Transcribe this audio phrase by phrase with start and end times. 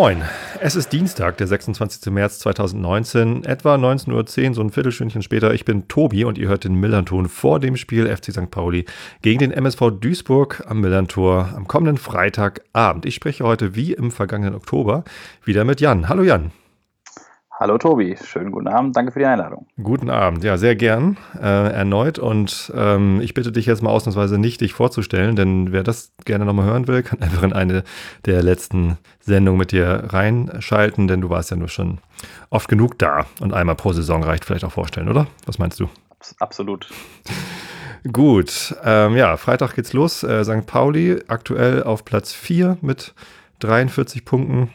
[0.00, 0.22] Moin,
[0.60, 2.12] es ist Dienstag, der 26.
[2.12, 4.12] März 2019, etwa 19.10
[4.50, 5.52] Uhr, so ein Viertelstündchen später.
[5.52, 8.48] Ich bin Tobi und ihr hört den Millanton vor dem Spiel FC St.
[8.48, 8.84] Pauli
[9.22, 13.06] gegen den MSV Duisburg am Millantor am kommenden Freitagabend.
[13.06, 15.02] Ich spreche heute wie im vergangenen Oktober
[15.44, 16.08] wieder mit Jan.
[16.08, 16.52] Hallo Jan.
[17.60, 19.66] Hallo Tobi, schönen guten Abend, danke für die Einladung.
[19.82, 24.38] Guten Abend, ja, sehr gern äh, erneut und ähm, ich bitte dich jetzt mal ausnahmsweise
[24.38, 27.82] nicht, dich vorzustellen, denn wer das gerne nochmal hören will, kann einfach in eine
[28.26, 31.98] der letzten Sendungen mit dir reinschalten, denn du warst ja nur schon
[32.48, 35.26] oft genug da und einmal pro Saison reicht vielleicht auch vorstellen, oder?
[35.44, 35.88] Was meinst du?
[36.38, 36.88] Absolut.
[38.12, 40.22] Gut, ähm, ja, Freitag geht's los.
[40.22, 40.64] Äh, St.
[40.64, 43.14] Pauli aktuell auf Platz 4 mit
[43.58, 44.70] 43 Punkten.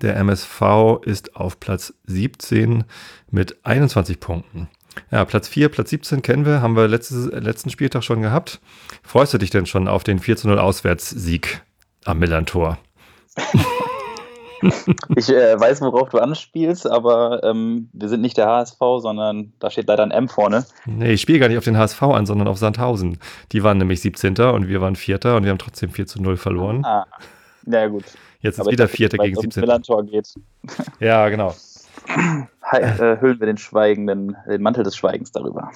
[0.00, 2.84] Der MSV ist auf Platz 17
[3.30, 4.68] mit 21 Punkten.
[5.10, 8.60] Ja, Platz 4, Platz 17 kennen wir, haben wir letztes, letzten Spieltag schon gehabt.
[9.02, 11.62] Freust du dich denn schon auf den 4 zu 0 Auswärtssieg
[12.04, 12.78] am Millantor?
[15.16, 19.70] ich äh, weiß, worauf du anspielst, aber ähm, wir sind nicht der HSV, sondern da
[19.70, 20.66] steht leider ein M vorne.
[20.86, 23.18] Nee, ich spiele gar nicht auf den HSV an, sondern auf Sandhausen.
[23.52, 24.36] Die waren nämlich 17.
[24.38, 25.16] und wir waren 4.
[25.36, 26.84] und wir haben trotzdem 4 zu 0 verloren.
[26.84, 27.06] Ah,
[27.72, 28.04] ja gut.
[28.40, 29.60] Jetzt ist wieder Vierte gegen 17.
[29.60, 30.34] Millantor geht.
[31.00, 31.54] Ja, genau.
[32.62, 35.70] Hi, äh, hüllen wir den schweigenden, den Mantel des Schweigens darüber.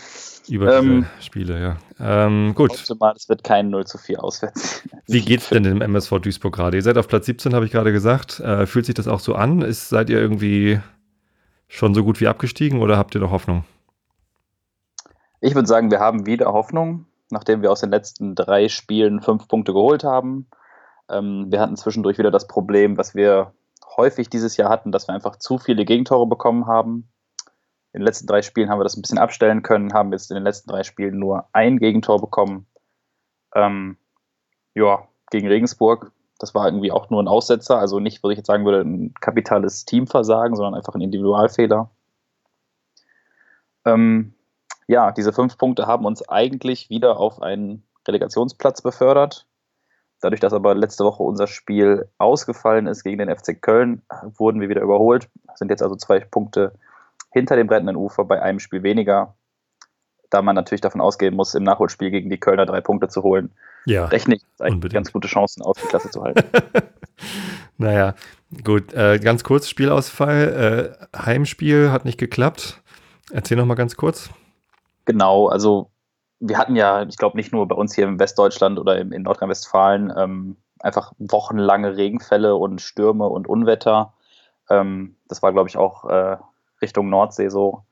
[0.48, 1.76] Über ähm, Spiele, ja.
[1.98, 2.72] Ähm, gut.
[3.00, 4.82] Mal, es wird kein 0 zu 4 auswärts.
[5.06, 6.76] Wie geht's denn dem MSV Duisburg gerade?
[6.76, 8.40] Ihr seid auf Platz 17, habe ich gerade gesagt.
[8.40, 9.62] Äh, fühlt sich das auch so an?
[9.62, 10.80] Ist, seid ihr irgendwie
[11.68, 13.64] schon so gut wie abgestiegen oder habt ihr noch Hoffnung?
[15.40, 19.48] Ich würde sagen, wir haben wieder Hoffnung, nachdem wir aus den letzten drei Spielen fünf
[19.48, 20.46] Punkte geholt haben.
[21.10, 23.52] Ähm, wir hatten zwischendurch wieder das Problem, was wir
[23.96, 27.08] häufig dieses Jahr hatten, dass wir einfach zu viele Gegentore bekommen haben.
[27.92, 30.36] In den letzten drei Spielen haben wir das ein bisschen abstellen können, haben jetzt in
[30.36, 32.66] den letzten drei Spielen nur ein Gegentor bekommen.
[33.54, 33.98] Ähm,
[34.74, 36.12] ja, gegen Regensburg.
[36.38, 39.14] Das war irgendwie auch nur ein Aussetzer, also nicht, was ich jetzt sagen würde, ein
[39.20, 41.90] kapitales Teamversagen, sondern einfach ein Individualfehler.
[43.84, 44.34] Ähm,
[44.88, 49.46] ja, diese fünf Punkte haben uns eigentlich wieder auf einen Relegationsplatz befördert.
[50.22, 54.02] Dadurch, dass aber letzte Woche unser Spiel ausgefallen ist gegen den FC Köln,
[54.38, 55.28] wurden wir wieder überholt.
[55.56, 56.72] Sind jetzt also zwei Punkte
[57.32, 59.34] hinter dem brennenden Ufer bei einem Spiel weniger.
[60.30, 63.50] Da man natürlich davon ausgehen muss, im Nachholspiel gegen die Kölner drei Punkte zu holen,
[63.84, 64.94] ja, rechne ich eigentlich unbedingt.
[64.94, 66.44] ganz gute Chancen auf, die Klasse zu halten.
[67.76, 68.14] naja,
[68.62, 68.94] gut.
[68.94, 70.94] Äh, ganz kurz Spielausfall.
[71.12, 72.80] Äh, Heimspiel hat nicht geklappt.
[73.32, 74.30] Erzähl noch mal ganz kurz.
[75.04, 75.90] Genau, also
[76.44, 79.22] wir hatten ja, ich glaube nicht nur bei uns hier in Westdeutschland oder in, in
[79.22, 84.12] Nordrhein-Westfalen, ähm, einfach wochenlange Regenfälle und Stürme und Unwetter.
[84.68, 86.36] Ähm, das war, glaube ich, auch äh,
[86.82, 87.84] Richtung Nordsee so.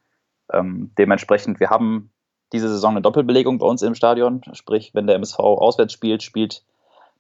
[0.53, 2.11] Ähm, dementsprechend, wir haben
[2.53, 4.43] diese Saison eine Doppelbelegung bei uns im Stadion.
[4.53, 6.65] Sprich, wenn der MSV auswärts spielt, spielt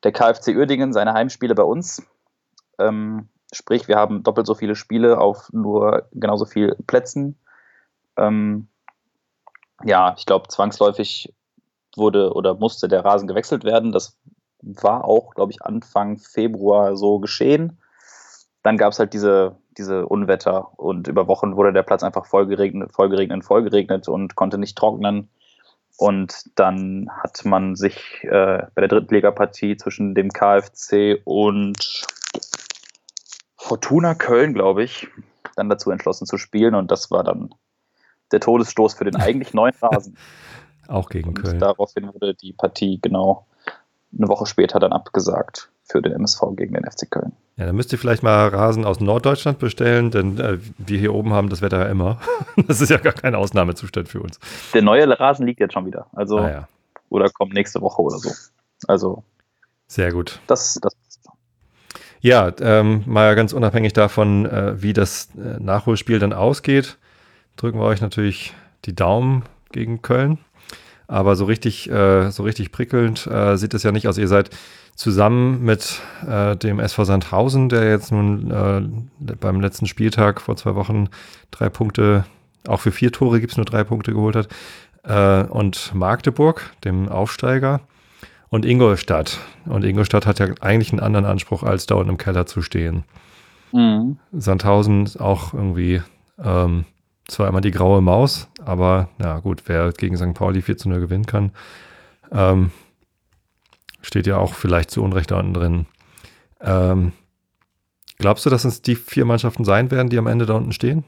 [0.02, 2.02] der KfC Uerdingen seine Heimspiele bei uns.
[2.80, 7.38] Ähm, sprich, wir haben doppelt so viele Spiele auf nur genauso viel Plätzen.
[8.16, 8.66] Ähm,
[9.84, 11.34] ja, ich glaube, zwangsläufig
[11.96, 13.92] wurde oder musste der Rasen gewechselt werden.
[13.92, 14.18] Das
[14.62, 17.78] war auch, glaube ich, Anfang Februar so geschehen.
[18.62, 22.92] Dann gab es halt diese, diese Unwetter und über Wochen wurde der Platz einfach vollgeregnet,
[22.92, 25.30] vollgeregnet, vollgeregnet und konnte nicht trocknen.
[25.96, 32.06] Und dann hat man sich äh, bei der Drittligapartie zwischen dem KfC und
[33.56, 35.08] Fortuna Köln, glaube ich,
[35.56, 36.74] dann dazu entschlossen zu spielen.
[36.74, 37.54] Und das war dann
[38.32, 40.16] der Todesstoß für den eigentlich neuen Rasen.
[40.88, 41.58] Auch gegen und Köln.
[41.58, 43.46] Daraufhin wurde die Partie genau
[44.16, 47.32] eine Woche später dann abgesagt für den MSV gegen den FC Köln.
[47.56, 51.32] Ja, dann müsst ihr vielleicht mal Rasen aus Norddeutschland bestellen, denn äh, wir hier oben
[51.32, 52.18] haben das Wetter ja immer.
[52.66, 54.40] das ist ja gar kein Ausnahmezustand für uns.
[54.74, 56.06] Der neue Rasen liegt jetzt schon wieder.
[56.12, 56.68] Also, ah, ja.
[57.08, 58.30] oder kommt nächste Woche oder so.
[58.88, 59.22] Also.
[59.86, 60.40] Sehr gut.
[60.46, 60.96] Das, das
[62.22, 66.98] ja, ähm, mal ganz unabhängig davon, äh, wie das äh, Nachholspiel dann ausgeht,
[67.56, 68.54] drücken wir euch natürlich
[68.84, 70.38] die Daumen gegen Köln.
[71.06, 74.16] Aber so richtig, äh, so richtig prickelnd äh, sieht es ja nicht aus.
[74.16, 74.50] Ihr seid
[74.94, 80.74] zusammen mit äh, dem SV Sandhausen, der jetzt nun äh, beim letzten Spieltag vor zwei
[80.74, 81.08] Wochen
[81.50, 82.24] drei Punkte,
[82.66, 84.48] auch für vier Tore gibt es nur drei Punkte geholt hat,
[85.02, 87.80] äh, und Magdeburg, dem Aufsteiger,
[88.50, 89.38] und Ingolstadt.
[89.64, 93.04] Und Ingolstadt hat ja eigentlich einen anderen Anspruch, als da unten im Keller zu stehen.
[93.72, 94.18] Mhm.
[94.32, 96.02] Sandhausen ist auch irgendwie
[96.44, 96.84] ähm,
[97.30, 100.34] zwar immer die graue Maus, aber na gut, wer gegen St.
[100.34, 101.52] Pauli 4 zu 0 gewinnen kann,
[102.32, 102.70] ähm,
[104.02, 105.86] steht ja auch vielleicht zu Unrecht da unten drin.
[106.60, 107.12] Ähm,
[108.18, 111.04] glaubst du, dass es die vier Mannschaften sein werden, die am Ende da unten stehen?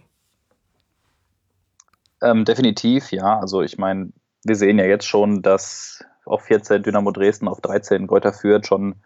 [2.23, 3.39] Ähm, definitiv, ja.
[3.39, 4.13] Also ich meine,
[4.45, 8.97] wir sehen ja jetzt schon, dass auf 14 Dynamo Dresden, auf 13 Greuther führt, schon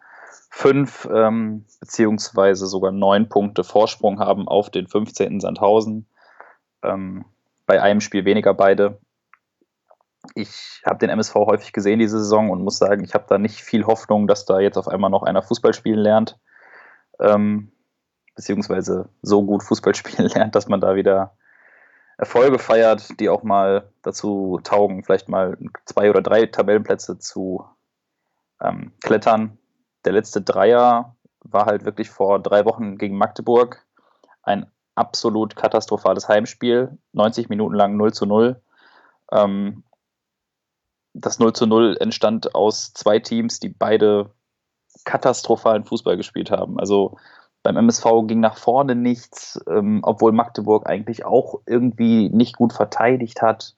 [0.50, 5.40] fünf ähm, beziehungsweise sogar neun Punkte Vorsprung haben auf den 15.
[5.40, 6.06] Sandhausen.
[6.86, 7.24] Ähm,
[7.66, 8.98] bei einem Spiel weniger beide.
[10.34, 13.62] Ich habe den MSV häufig gesehen diese Saison und muss sagen, ich habe da nicht
[13.62, 16.38] viel Hoffnung, dass da jetzt auf einmal noch einer Fußball spielen lernt.
[17.20, 17.72] Ähm,
[18.34, 21.36] beziehungsweise so gut Fußball spielen lernt, dass man da wieder
[22.18, 27.64] Erfolge feiert, die auch mal dazu taugen, vielleicht mal zwei oder drei Tabellenplätze zu
[28.60, 29.58] ähm, klettern.
[30.04, 33.84] Der letzte Dreier war halt wirklich vor drei Wochen gegen Magdeburg
[34.42, 38.60] ein absolut katastrophales Heimspiel, 90 Minuten lang 0 zu 0.
[39.30, 39.84] Ähm,
[41.14, 44.30] das 0 zu 0 entstand aus zwei Teams, die beide
[45.04, 46.78] katastrophalen Fußball gespielt haben.
[46.80, 47.16] Also
[47.62, 53.42] beim MSV ging nach vorne nichts, ähm, obwohl Magdeburg eigentlich auch irgendwie nicht gut verteidigt
[53.42, 53.74] hat.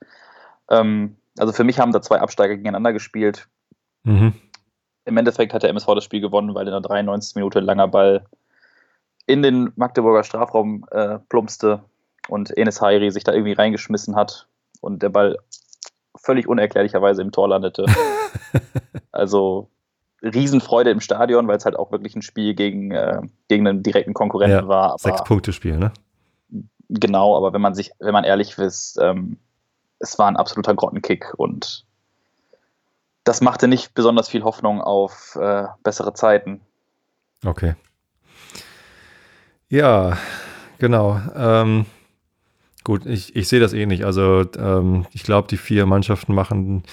[0.70, 3.48] Ähm, also für mich haben da zwei Absteiger gegeneinander gespielt.
[4.04, 4.34] Mhm.
[5.04, 7.36] Im Endeffekt hat der MSV das Spiel gewonnen, weil in der 93.
[7.36, 8.26] Minute langer Ball
[9.28, 11.84] in den Magdeburger Strafraum äh, plumpste
[12.28, 14.48] und Enes Hairi sich da irgendwie reingeschmissen hat
[14.80, 15.36] und der Ball
[16.16, 17.84] völlig unerklärlicherweise im Tor landete.
[19.12, 19.68] also
[20.22, 24.14] Riesenfreude im Stadion, weil es halt auch wirklich ein Spiel gegen, äh, gegen einen direkten
[24.14, 24.98] Konkurrenten ja, war.
[24.98, 25.92] sechs Punkte Spiel, ne?
[26.88, 29.36] Genau, aber wenn man sich, wenn man ehrlich ist, ähm,
[29.98, 31.84] es war ein absoluter Grottenkick und
[33.24, 36.62] das machte nicht besonders viel Hoffnung auf äh, bessere Zeiten.
[37.44, 37.74] Okay.
[39.68, 40.16] Ja,
[40.78, 41.20] genau.
[41.36, 41.86] Ähm,
[42.84, 44.04] gut, ich, ich sehe das eh nicht.
[44.04, 46.84] Also ähm, ich glaube, die vier Mannschaften machen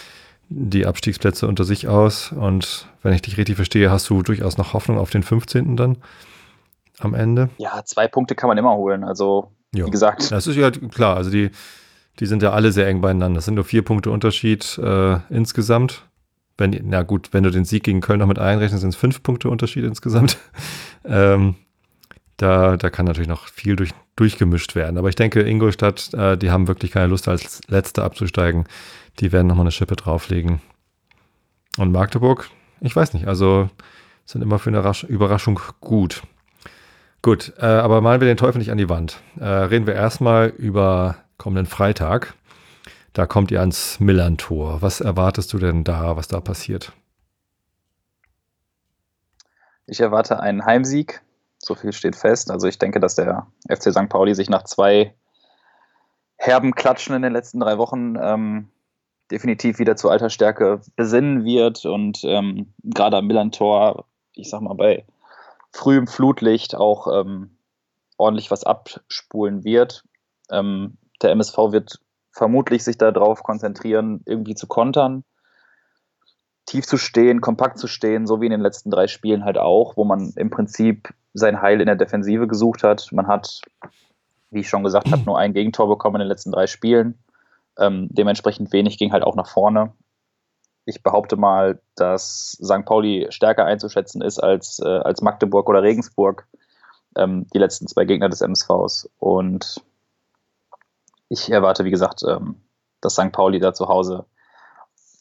[0.50, 2.31] die Abstiegsplätze unter sich aus.
[2.31, 5.77] Und wenn ich dich richtig verstehe, hast du durchaus noch Hoffnung auf den 15.
[5.77, 5.98] dann
[7.00, 7.50] am Ende.
[7.57, 9.04] Ja, zwei Punkte kann man immer holen.
[9.04, 9.88] Also, jo.
[9.88, 10.31] wie gesagt.
[10.31, 11.18] Das ist ja klar.
[11.18, 11.51] Also, die,
[12.19, 13.38] die sind ja alle sehr eng beieinander.
[13.38, 16.06] Das sind nur vier Punkte Unterschied äh, insgesamt.
[16.57, 19.24] Wenn, na gut, wenn du den Sieg gegen Köln noch mit einrechnest, sind es fünf
[19.24, 20.38] Punkte Unterschied insgesamt.
[21.06, 21.56] ähm,
[22.38, 24.98] da, da kann natürlich noch viel durch, durchgemischt werden.
[24.98, 28.66] Aber ich denke, Ingolstadt, äh, die haben wirklich keine Lust, als Letzte abzusteigen.
[29.20, 30.62] Die werden nochmal eine Schippe drauflegen.
[31.78, 32.50] Und Magdeburg,
[32.82, 33.70] ich weiß nicht, also
[34.26, 36.24] sind immer für eine Rasch Überraschung gut.
[37.22, 39.22] Gut, äh, aber malen wir den Teufel nicht an die Wand.
[39.40, 42.36] Äh, reden wir erstmal über kommenden Freitag.
[43.14, 44.82] Da kommt ihr ans Millern-Tor.
[44.82, 46.92] Was erwartest du denn da, was da passiert?
[49.88, 51.22] Ich erwarte einen Heimsieg
[51.65, 52.51] so viel steht fest.
[52.51, 54.09] Also ich denke, dass der FC St.
[54.09, 55.13] Pauli sich nach zwei
[56.38, 58.69] herben Klatschen in den letzten drei Wochen ähm,
[59.31, 64.75] definitiv wieder zu alter Stärke besinnen wird und ähm, gerade am Millantor, ich sag mal,
[64.75, 65.06] bei
[65.71, 67.57] frühem Flutlicht auch ähm,
[68.17, 70.03] ordentlich was abspulen wird.
[70.51, 72.00] Ähm, der MSV wird
[72.31, 75.23] vermutlich sich darauf konzentrieren, irgendwie zu kontern,
[76.65, 79.97] tief zu stehen, kompakt zu stehen, so wie in den letzten drei Spielen halt auch,
[79.97, 83.12] wo man im Prinzip sein Heil in der Defensive gesucht hat.
[83.12, 83.62] Man hat,
[84.50, 87.19] wie ich schon gesagt habe, nur ein Gegentor bekommen in den letzten drei Spielen.
[87.77, 89.93] Ähm, dementsprechend wenig ging halt auch nach vorne.
[90.86, 92.86] Ich behaupte mal, dass St.
[92.86, 96.48] Pauli stärker einzuschätzen ist als, äh, als Magdeburg oder Regensburg,
[97.17, 99.10] ähm, die letzten zwei Gegner des MSVs.
[99.17, 99.81] Und
[101.27, 102.62] ich erwarte, wie gesagt, ähm,
[103.01, 103.31] dass St.
[103.31, 104.25] Pauli da zu Hause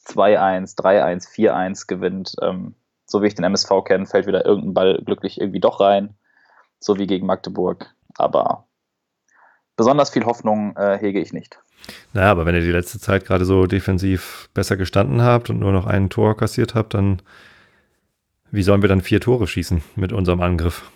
[0.06, 2.34] 2-1, 3-1, 4-1 gewinnt.
[2.42, 2.74] Ähm,
[3.06, 6.14] so wie ich den MSV kenne, fällt wieder irgendein Ball glücklich irgendwie doch rein,
[6.78, 7.94] so wie gegen Magdeburg.
[8.16, 8.66] Aber
[9.76, 11.58] besonders viel Hoffnung äh, hege ich nicht.
[12.12, 15.72] Naja, aber wenn ihr die letzte Zeit gerade so defensiv besser gestanden habt und nur
[15.72, 17.20] noch ein Tor kassiert habt, dann
[18.50, 20.90] wie sollen wir dann vier Tore schießen mit unserem Angriff?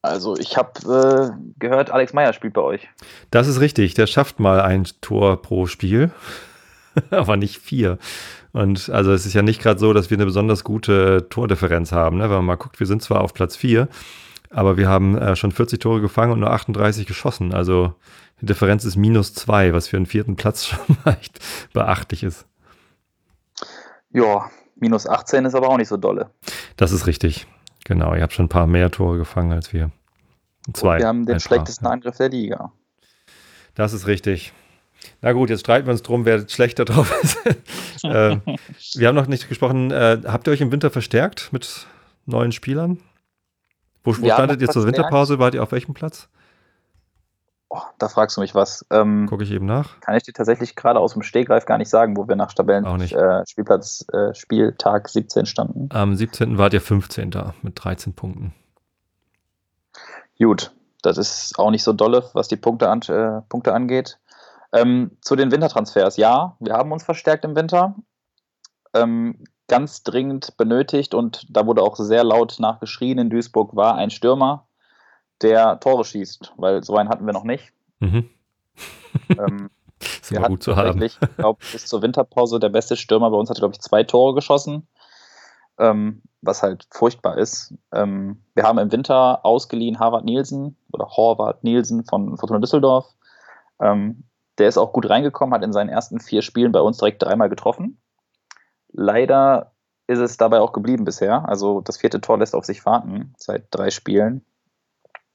[0.00, 2.88] Also ich habe äh, gehört, Alex Meyer spielt bei euch.
[3.30, 6.10] Das ist richtig, der schafft mal ein Tor pro Spiel,
[7.10, 7.98] aber nicht vier.
[8.52, 12.18] Und also es ist ja nicht gerade so, dass wir eine besonders gute Tordifferenz haben.
[12.18, 12.24] Ne?
[12.24, 13.88] Wenn man mal guckt, wir sind zwar auf Platz 4,
[14.50, 17.52] aber wir haben äh, schon 40 Tore gefangen und nur 38 geschossen.
[17.52, 17.94] Also
[18.40, 21.38] die Differenz ist minus 2, was für einen vierten Platz schon echt
[21.72, 22.46] beachtlich ist.
[24.10, 26.30] Ja, minus 18 ist aber auch nicht so dolle.
[26.76, 27.46] Das ist richtig.
[27.84, 29.90] Genau, ihr habt schon ein paar mehr Tore gefangen als wir.
[30.72, 30.94] Zwei.
[30.94, 32.72] Und wir haben den schlechtesten paar, Angriff der Liga.
[33.74, 34.52] Das ist richtig.
[35.22, 37.46] Na gut, jetzt streiten wir uns drum, wer schlechter drauf ist.
[38.04, 38.38] äh,
[38.94, 39.90] wir haben noch nicht gesprochen.
[39.90, 41.86] Äh, habt ihr euch im Winter verstärkt mit
[42.26, 42.98] neuen Spielern?
[44.04, 45.38] Wo, wo standet ihr zur Winterpause?
[45.38, 46.28] Wart ihr auf welchem Platz?
[47.68, 48.86] Oh, da fragst du mich was.
[48.90, 49.98] Ähm, Gucke ich eben nach.
[50.00, 52.84] Kann ich dir tatsächlich gerade aus dem Stegreif gar nicht sagen, wo wir nach Tabellen
[53.00, 55.88] äh, Spielplatz äh, Spieltag 17 standen.
[55.90, 56.58] Am 17.
[56.58, 57.32] wart ihr 15.
[57.32, 58.54] da mit 13 Punkten.
[60.38, 60.72] Gut,
[61.02, 64.18] Das ist auch nicht so dolle, was die Punkte, an, äh, Punkte angeht.
[64.72, 66.16] Ähm, zu den Wintertransfers.
[66.16, 67.94] Ja, wir haben uns verstärkt im Winter.
[68.94, 74.10] Ähm, ganz dringend benötigt und da wurde auch sehr laut nachgeschrien in Duisburg, war ein
[74.10, 74.66] Stürmer,
[75.42, 77.72] der Tore schießt, weil so einen hatten wir noch nicht.
[77.98, 78.30] Mhm.
[79.30, 79.70] ähm,
[80.00, 81.00] ist wir gut zu haben.
[81.02, 84.34] Ich glaube, bis zur Winterpause der beste Stürmer bei uns hatte, glaube ich, zwei Tore
[84.34, 84.86] geschossen,
[85.78, 87.74] ähm, was halt furchtbar ist.
[87.92, 93.06] Ähm, wir haben im Winter ausgeliehen Harvard Nielsen oder Horvath Nielsen von Fortuna Düsseldorf.
[93.80, 94.24] Ähm,
[94.58, 97.48] der ist auch gut reingekommen, hat in seinen ersten vier Spielen bei uns direkt dreimal
[97.48, 98.00] getroffen.
[98.92, 99.72] Leider
[100.06, 101.48] ist es dabei auch geblieben bisher.
[101.48, 104.44] Also das vierte Tor lässt auf sich warten seit drei Spielen.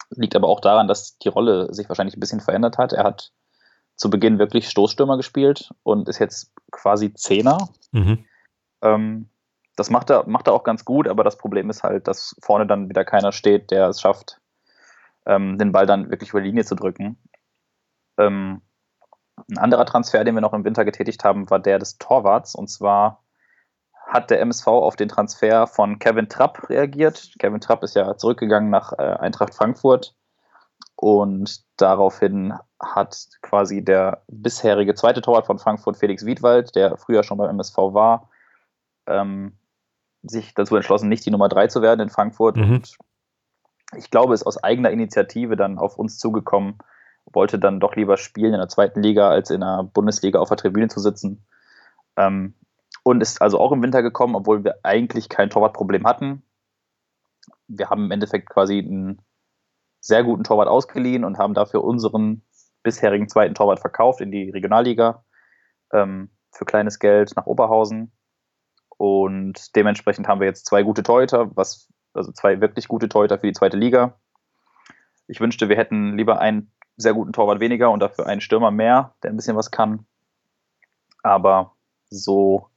[0.10, 2.94] Liegt aber auch daran, dass die Rolle sich wahrscheinlich ein bisschen verändert hat.
[2.94, 3.32] Er hat
[3.96, 7.70] zu Beginn wirklich Stoßstürmer gespielt und ist jetzt quasi Zehner.
[7.92, 8.26] Mhm.
[8.82, 9.30] Ähm,
[9.76, 12.68] das macht er, macht er auch ganz gut, aber das Problem ist halt, dass vorne
[12.68, 14.40] dann wieder keiner steht, der es schafft,
[15.26, 17.18] ähm, den Ball dann wirklich über die Linie zu drücken.
[18.18, 18.62] Ähm,
[19.50, 22.56] ein anderer Transfer, den wir noch im Winter getätigt haben, war der des Torwarts.
[22.56, 23.24] Und zwar
[24.06, 27.34] hat der MSV auf den Transfer von Kevin Trapp reagiert.
[27.40, 30.16] Kevin Trapp ist ja zurückgegangen nach äh, Eintracht Frankfurt.
[30.96, 37.38] Und daraufhin hat quasi der bisherige zweite Torwart von Frankfurt, Felix Wiedwald, der früher schon
[37.38, 38.30] beim MSV war,
[39.08, 39.58] ähm,
[40.22, 42.58] sich dazu entschlossen, nicht die Nummer 3 zu werden in Frankfurt.
[42.58, 42.64] Mhm.
[42.64, 42.98] Und
[43.98, 46.78] ich glaube, ist aus eigener Initiative dann auf uns zugekommen,
[47.34, 50.58] wollte dann doch lieber spielen in der zweiten Liga, als in der Bundesliga auf der
[50.58, 51.46] Tribüne zu sitzen.
[52.18, 52.54] Ähm,
[53.04, 56.44] und ist also auch im Winter gekommen, obwohl wir eigentlich kein Torwartproblem hatten.
[57.68, 59.22] Wir haben im Endeffekt quasi einen
[60.00, 62.44] sehr guten Torwart ausgeliehen und haben dafür unseren
[62.84, 65.24] bisherigen zweiten Torwart verkauft in die Regionalliga
[65.94, 68.12] ähm, für kleines Geld nach Oberhausen.
[68.98, 73.48] Und dementsprechend haben wir jetzt zwei gute Torhüter, was, also zwei wirklich gute Torhüter für
[73.48, 74.20] die zweite Liga.
[75.28, 79.14] Ich wünschte, wir hätten lieber einen sehr guten Torwart weniger und dafür einen Stürmer mehr,
[79.24, 80.06] der ein bisschen was kann.
[81.24, 81.74] Aber
[82.10, 82.68] so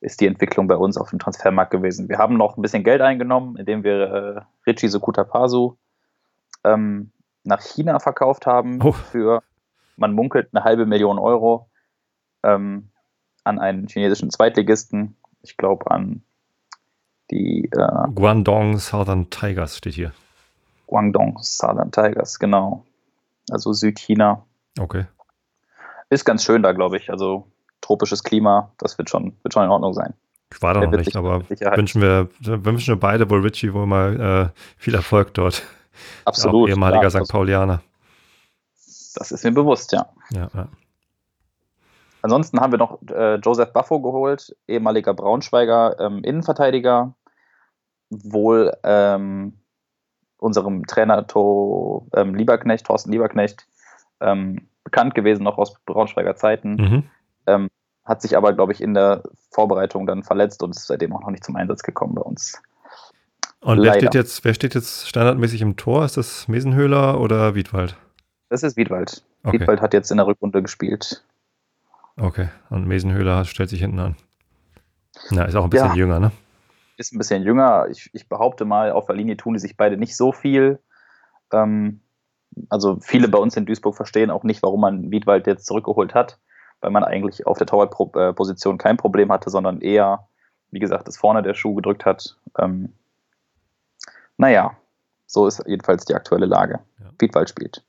[0.00, 2.08] ist die Entwicklung bei uns auf dem Transfermarkt gewesen.
[2.08, 5.76] Wir haben noch ein bisschen Geld eingenommen, indem wir äh, Richie Sukutapasu
[6.62, 7.10] ähm,
[7.42, 8.92] nach China verkauft haben oh.
[8.92, 9.42] für,
[9.96, 11.68] man munkelt, eine halbe Million Euro
[12.42, 12.90] ähm,
[13.44, 15.16] an einen chinesischen Zweitligisten.
[15.42, 16.22] Ich glaube an
[17.30, 20.12] die äh, Guangdong Southern Tigers steht hier.
[20.86, 22.84] Guangdong Southern Tigers, genau.
[23.50, 24.44] Also Südchina.
[24.78, 25.06] Okay.
[26.10, 27.10] Ist ganz schön da, glaube ich.
[27.10, 27.46] Also
[27.80, 30.14] tropisches Klima, das wird schon, wird schon in Ordnung sein.
[30.52, 34.52] Ich war da noch nicht, aber wünschen wir, wünschen wir beide wohl Richie wohl mal
[34.54, 35.62] äh, viel Erfolg dort.
[36.24, 36.68] Absolut.
[36.68, 37.30] Auch ehemaliger klar, St.
[37.30, 37.82] Paulianer.
[39.16, 40.06] Das ist mir bewusst, ja.
[40.30, 40.68] ja, ja.
[42.22, 47.14] Ansonsten haben wir noch äh, Joseph Baffo geholt, ehemaliger Braunschweiger ähm, Innenverteidiger,
[48.10, 49.58] wohl ähm,
[50.38, 53.66] unserem Trainer to, ähm, Lieberknecht, Thorsten Lieberknecht,
[54.20, 56.74] ähm, bekannt gewesen, noch aus Braunschweiger Zeiten.
[56.74, 57.02] Mhm.
[57.46, 57.68] Ähm,
[58.04, 61.30] hat sich aber, glaube ich, in der Vorbereitung dann verletzt und ist seitdem auch noch
[61.30, 62.60] nicht zum Einsatz gekommen bei uns.
[63.60, 66.04] Und wer steht, jetzt, wer steht jetzt standardmäßig im Tor?
[66.04, 67.96] Ist das Mesenhöhler oder Wiedwald?
[68.50, 69.24] Das ist Wiedwald.
[69.42, 69.58] Okay.
[69.58, 71.24] Wiedwald hat jetzt in der Rückrunde gespielt.
[72.16, 74.16] Okay, und Mesenhöhler stellt sich hinten an.
[75.30, 76.32] Na, ist auch ein bisschen ja, jünger, ne?
[76.96, 77.88] Ist ein bisschen jünger.
[77.90, 80.78] Ich, ich, behaupte mal, auf der Linie tun die sich beide nicht so viel.
[81.52, 82.00] Ähm,
[82.68, 86.38] also viele bei uns in Duisburg verstehen auch nicht, warum man Wiedwald jetzt zurückgeholt hat
[86.84, 90.28] weil man eigentlich auf der Torwartposition kein Problem hatte, sondern eher,
[90.70, 92.36] wie gesagt, dass vorne der Schuh gedrückt hat.
[92.58, 92.92] Ähm,
[94.36, 94.76] naja,
[95.26, 96.80] so ist jedenfalls die aktuelle Lage.
[97.00, 97.10] Ja.
[97.18, 97.82] Wiedwald spielt.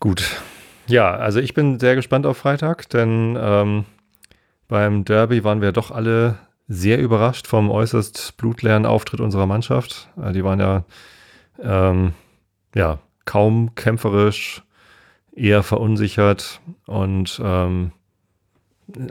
[0.00, 0.40] Gut.
[0.86, 3.84] Ja, also ich bin sehr gespannt auf Freitag, denn ähm,
[4.66, 6.38] beim Derby waren wir doch alle
[6.72, 10.08] sehr überrascht vom äußerst blutleeren Auftritt unserer Mannschaft.
[10.22, 10.84] Äh, die waren ja,
[11.60, 12.12] ähm,
[12.74, 14.62] ja kaum kämpferisch,
[15.34, 17.90] eher verunsichert und ähm,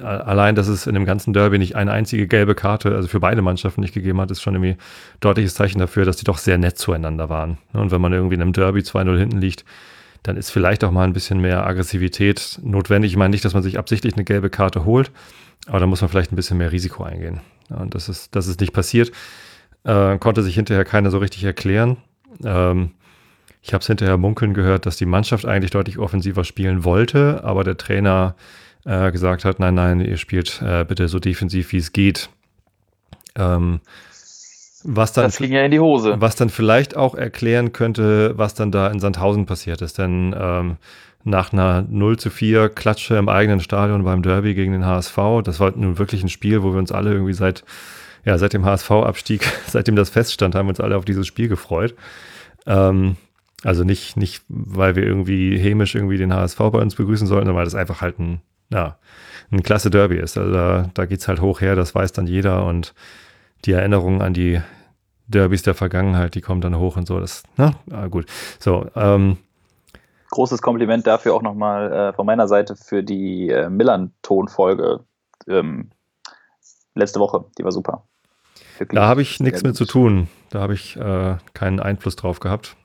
[0.02, 3.42] allein, dass es in dem ganzen Derby nicht eine einzige gelbe Karte, also für beide
[3.42, 4.78] Mannschaften nicht gegeben hat, ist schon irgendwie
[5.20, 7.58] deutliches Zeichen dafür, dass die doch sehr nett zueinander waren.
[7.74, 9.66] Und wenn man irgendwie in einem Derby 2-0 hinten liegt,
[10.24, 13.12] dann ist vielleicht auch mal ein bisschen mehr Aggressivität notwendig.
[13.12, 15.12] Ich meine nicht, dass man sich absichtlich eine gelbe Karte holt,
[15.70, 17.42] aber da muss man vielleicht ein bisschen mehr Risiko eingehen.
[17.70, 19.12] Und das ist, das ist nicht passiert.
[19.84, 21.98] Äh, konnte sich hinterher keiner so richtig erklären.
[22.44, 22.92] Ähm,
[23.62, 27.64] ich habe es hinterher munkeln gehört, dass die Mannschaft eigentlich deutlich offensiver spielen wollte, aber
[27.64, 28.36] der Trainer
[28.86, 32.30] äh, gesagt hat, nein, nein, ihr spielt äh, bitte so defensiv, wie es geht.
[33.36, 33.82] Ähm,
[34.84, 36.16] was dann, das ging ja in die Hose.
[36.20, 39.98] Was dann vielleicht auch erklären könnte, was dann da in Sandhausen passiert ist.
[39.98, 40.78] Denn ähm,
[41.24, 45.60] nach einer 0 zu 4 Klatsche im eigenen Stadion beim Derby gegen den HSV, das
[45.60, 47.64] war nun wirklich ein Spiel, wo wir uns alle irgendwie seit,
[48.26, 51.96] ja, seit dem HSV-Abstieg, seitdem das feststand, haben wir uns alle auf dieses Spiel gefreut.
[52.66, 53.18] Ähm,
[53.64, 57.58] also nicht, nicht, weil wir irgendwie hämisch irgendwie den HSV bei uns begrüßen sollten, sondern
[57.58, 58.98] weil das einfach halt ein, ja,
[59.52, 60.38] ein klasse Derby ist.
[60.38, 62.94] Also da, da geht es halt hoch her, das weiß dann jeder und
[63.66, 64.62] die Erinnerungen an die
[65.28, 67.20] Derbys der Vergangenheit, die kommen dann hoch und so.
[67.20, 68.26] Das, na, ah, gut.
[68.60, 69.38] So, ähm,
[70.32, 75.02] Großes Kompliment dafür auch nochmal äh, von meiner Seite für die äh, Millern-Tonfolge
[75.48, 75.90] ähm,
[76.94, 77.46] letzte Woche.
[77.58, 78.04] Die war super.
[78.78, 80.28] Wirklich da habe ich nichts mit zu tun.
[80.52, 82.76] Da habe ich äh, keinen Einfluss drauf gehabt.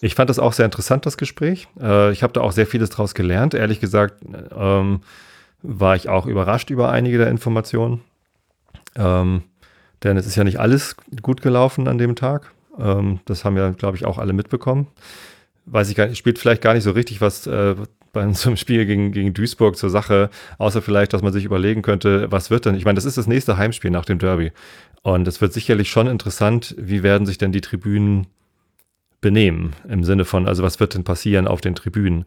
[0.00, 1.68] Ich fand das auch sehr interessant, das Gespräch.
[1.78, 3.54] Äh, ich habe da auch sehr vieles draus gelernt.
[3.54, 4.24] Ehrlich gesagt
[4.56, 5.02] ähm,
[5.62, 8.00] war ich auch überrascht über einige der Informationen.
[8.96, 9.42] Ähm,
[10.02, 12.52] denn es ist ja nicht alles gut gelaufen an dem Tag.
[12.78, 14.86] Ähm, das haben ja, glaube ich, auch alle mitbekommen.
[15.66, 17.74] Weiß ich gar nicht, spielt vielleicht gar nicht so richtig was äh,
[18.12, 21.82] bei so einem Spiel gegen, gegen Duisburg zur Sache, außer vielleicht, dass man sich überlegen
[21.82, 22.74] könnte, was wird denn?
[22.74, 24.52] Ich meine, das ist das nächste Heimspiel nach dem Derby.
[25.02, 28.26] Und es wird sicherlich schon interessant, wie werden sich denn die Tribünen
[29.20, 29.74] benehmen?
[29.88, 32.24] Im Sinne von, also was wird denn passieren auf den Tribünen?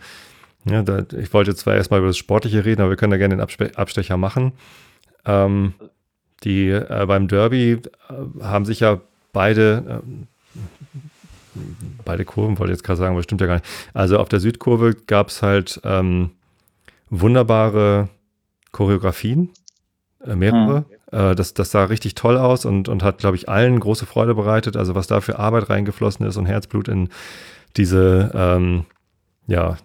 [0.66, 3.36] Ja, da, ich wollte zwar erstmal über das Sportliche reden, aber wir können da gerne
[3.36, 4.54] den Abspe Abstecher machen.
[5.26, 5.74] Ähm,
[6.44, 7.80] die äh, beim Derby äh,
[8.42, 9.02] haben sich ja
[9.34, 10.58] beide, äh,
[12.06, 13.66] beide Kurven, wollte ich jetzt gerade sagen, aber stimmt ja gar nicht.
[13.94, 16.32] Also auf der Südkurve gab es halt ähm,
[17.10, 18.10] wunderbare
[18.72, 19.50] Choreografien,
[20.26, 20.86] äh, mehrere.
[21.12, 21.20] Mhm.
[21.32, 24.36] Äh, das, das sah richtig toll aus und, und hat, glaube ich, allen große Freude
[24.36, 24.76] bereitet.
[24.76, 27.10] Also was da für Arbeit reingeflossen ist und Herzblut in
[27.78, 28.86] diese, ähm,
[29.48, 29.78] ja,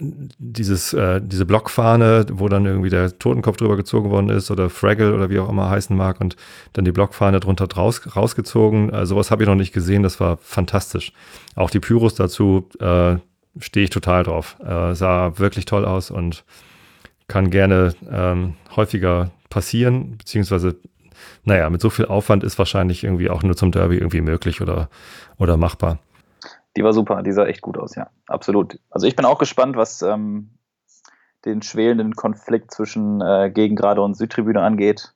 [0.00, 5.14] dieses, äh, diese Blockfahne, wo dann irgendwie der Totenkopf drüber gezogen worden ist oder Fraggle
[5.14, 6.36] oder wie auch immer heißen mag und
[6.72, 8.90] dann die Blockfahne drunter draus, rausgezogen.
[8.92, 11.12] Äh, sowas habe ich noch nicht gesehen, das war fantastisch.
[11.54, 13.16] Auch die Pyros dazu äh,
[13.58, 14.56] stehe ich total drauf.
[14.60, 16.44] Äh, sah wirklich toll aus und
[17.26, 20.76] kann gerne ähm, häufiger passieren, beziehungsweise,
[21.44, 24.88] naja, mit so viel Aufwand ist wahrscheinlich irgendwie auch nur zum Derby irgendwie möglich oder,
[25.36, 25.98] oder machbar.
[26.78, 28.78] Die war super, die sah echt gut aus, ja, absolut.
[28.88, 30.50] Also ich bin auch gespannt, was ähm,
[31.44, 35.12] den schwelenden Konflikt zwischen äh, Gegengrade und Südtribüne angeht.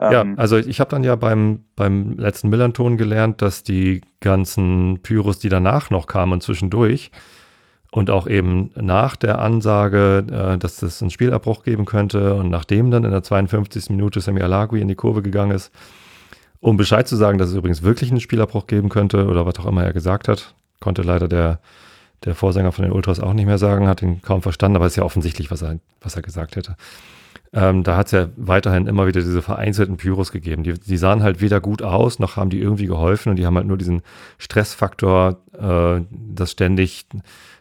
[0.00, 4.98] Ähm, ja, also ich habe dann ja beim, beim letzten Millanton gelernt, dass die ganzen
[5.04, 7.12] Pyros, die danach noch kamen zwischendurch,
[7.92, 12.90] und auch eben nach der Ansage, äh, dass es einen Spielabbruch geben könnte und nachdem
[12.90, 13.90] dann in der 52.
[13.90, 15.72] Minute Semi Alagui in die Kurve gegangen ist,
[16.66, 19.66] um Bescheid zu sagen, dass es übrigens wirklich einen Spielabbruch geben könnte oder was auch
[19.66, 21.60] immer er gesagt hat, konnte leider der,
[22.24, 24.94] der Vorsänger von den Ultras auch nicht mehr sagen, hat ihn kaum verstanden, aber es
[24.94, 26.74] ist ja offensichtlich, was er, was er gesagt hätte.
[27.52, 30.64] Ähm, da hat es ja weiterhin immer wieder diese vereinzelten Pyros gegeben.
[30.64, 33.54] Die, die, sahen halt weder gut aus, noch haben die irgendwie geholfen und die haben
[33.54, 34.02] halt nur diesen
[34.38, 37.06] Stressfaktor, äh, dass ständig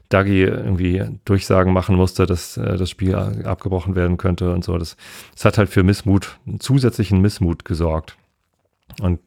[0.09, 4.75] Dagi irgendwie Durchsagen machen musste, dass äh, das Spiel abgebrochen werden könnte und so.
[4.79, 4.97] Das,
[5.35, 8.17] das hat halt für Missmut, zusätzlichen Missmut gesorgt.
[9.01, 9.19] Und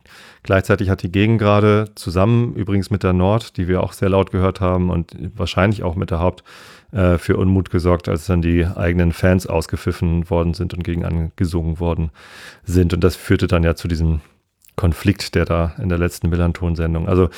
[0.43, 4.31] gleichzeitig hat die Gegend gerade zusammen, übrigens mit der Nord, die wir auch sehr laut
[4.31, 6.45] gehört haben und wahrscheinlich auch mit der Haupt,
[6.93, 11.81] äh, für Unmut gesorgt, als dann die eigenen Fans ausgepfiffen worden sind und gegen angesungen
[11.81, 12.11] worden
[12.65, 12.95] sind.
[12.95, 14.21] Und das führte dann ja zu diesem
[14.77, 17.09] Konflikt, der da in der letzten Millanton-Sendung.
[17.09, 17.29] Also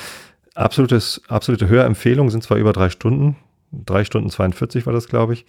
[0.54, 3.36] Absolutes, absolute Hörempfehlung sind zwar über drei Stunden,
[3.72, 5.46] drei Stunden 42 war das, glaube ich,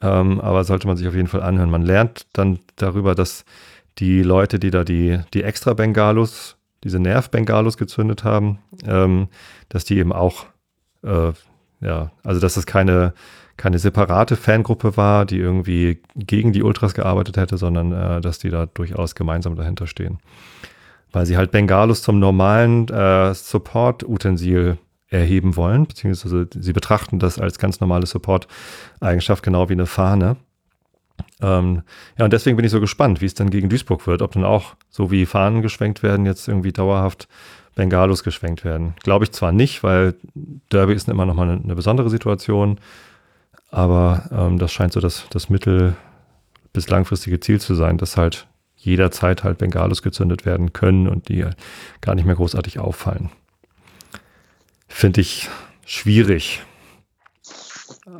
[0.00, 1.70] ähm, aber sollte man sich auf jeden Fall anhören.
[1.70, 3.44] Man lernt dann darüber, dass
[3.98, 9.28] die Leute, die da die, die extra Bengalos, diese Nerv-Bengalos gezündet haben, ähm,
[9.68, 10.46] dass die eben auch,
[11.02, 11.32] äh,
[11.80, 13.12] ja, also dass es keine,
[13.56, 18.50] keine separate Fangruppe war, die irgendwie gegen die Ultras gearbeitet hätte, sondern äh, dass die
[18.50, 20.18] da durchaus gemeinsam dahinter stehen
[21.12, 24.78] weil sie halt Bengalos zum normalen äh, Support-Utensil
[25.08, 30.36] erheben wollen, beziehungsweise sie betrachten das als ganz normale Support-Eigenschaft, genau wie eine Fahne.
[31.42, 31.82] Ähm,
[32.16, 34.44] ja, und deswegen bin ich so gespannt, wie es dann gegen Duisburg wird, ob dann
[34.44, 37.28] auch so wie Fahnen geschwenkt werden, jetzt irgendwie dauerhaft
[37.74, 38.94] Bengalos geschwenkt werden.
[39.02, 40.14] Glaube ich zwar nicht, weil
[40.70, 42.78] Derby ist immer nochmal eine, eine besondere Situation,
[43.70, 45.96] aber ähm, das scheint so das, das mittel-
[46.72, 51.44] bis langfristige Ziel zu sein, dass halt jederzeit halt Bengalos gezündet werden können und die
[52.00, 53.30] gar nicht mehr großartig auffallen.
[54.88, 55.48] Finde ich
[55.86, 56.62] schwierig.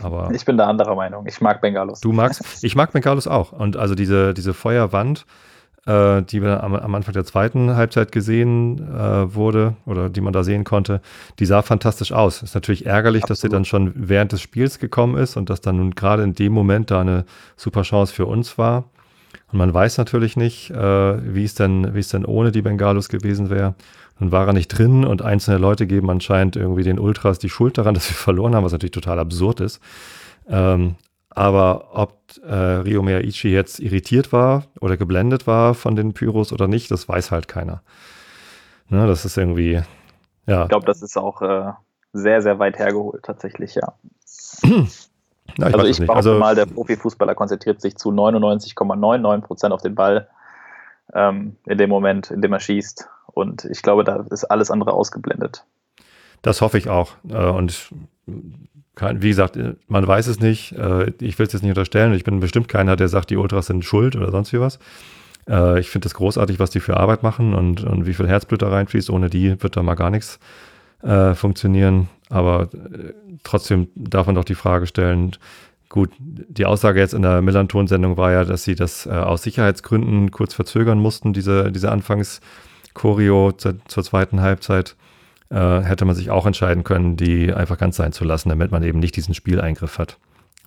[0.00, 1.26] Aber ich bin da anderer Meinung.
[1.26, 2.00] Ich mag Bengalos.
[2.00, 2.42] Du magst?
[2.62, 3.52] Ich mag Bengalos auch.
[3.52, 5.26] Und also diese, diese Feuerwand,
[5.86, 10.32] äh, die wir am, am, Anfang der zweiten Halbzeit gesehen äh, wurde oder die man
[10.32, 11.00] da sehen konnte,
[11.38, 12.42] die sah fantastisch aus.
[12.42, 13.30] Ist natürlich ärgerlich, Absolut.
[13.30, 16.34] dass sie dann schon während des Spiels gekommen ist und dass dann nun gerade in
[16.34, 17.24] dem Moment da eine
[17.56, 18.84] super Chance für uns war.
[19.50, 23.08] Und man weiß natürlich nicht, äh, wie es denn, wie es denn ohne die Bengalos
[23.08, 23.74] gewesen wäre.
[24.22, 27.76] Nun war er nicht drin und einzelne Leute geben anscheinend irgendwie den Ultras die Schuld
[27.76, 29.80] daran, dass wir verloren haben, was natürlich total absurd ist.
[30.48, 30.94] Ähm,
[31.28, 36.68] aber ob äh, Rio Miyaichi jetzt irritiert war oder geblendet war von den Pyros oder
[36.68, 37.82] nicht, das weiß halt keiner.
[38.88, 39.82] Ne, das ist irgendwie,
[40.46, 40.62] Ja.
[40.62, 41.72] Ich glaube, das ist auch äh,
[42.12, 43.94] sehr, sehr weit hergeholt, tatsächlich, ja.
[45.56, 49.82] Na, ich also ich behaupte also, mal, der Profifußballer konzentriert sich zu 99,99 Prozent auf
[49.82, 50.28] den Ball
[51.14, 53.08] ähm, in dem Moment, in dem er schießt.
[53.26, 55.64] Und ich glaube, da ist alles andere ausgeblendet.
[56.42, 57.12] Das hoffe ich auch.
[57.28, 57.90] Äh, und
[58.26, 60.72] wie gesagt, man weiß es nicht.
[60.72, 62.12] Äh, ich will es jetzt nicht unterstellen.
[62.12, 64.78] Ich bin bestimmt keiner, der sagt, die Ultras sind schuld oder sonst wie was.
[65.48, 68.62] Äh, ich finde es großartig, was die für Arbeit machen und, und wie viel Herzblut
[68.62, 69.08] da reinfließt.
[69.08, 70.38] Ohne die wird da mal gar nichts
[71.34, 72.08] funktionieren.
[72.30, 72.68] Aber
[73.42, 75.32] trotzdem darf man doch die Frage stellen,
[75.92, 80.30] gut, die Aussage jetzt in der Millanton-Sendung war ja, dass sie das äh, aus Sicherheitsgründen
[80.30, 84.96] kurz verzögern mussten, diese, diese Anfangs-Choreo zur, zweiten Halbzeit.
[85.50, 88.82] Äh, hätte man sich auch entscheiden können, die einfach ganz sein zu lassen, damit man
[88.82, 90.16] eben nicht diesen Spieleingriff hat.